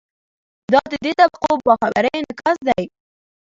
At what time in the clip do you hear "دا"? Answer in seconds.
0.71-0.81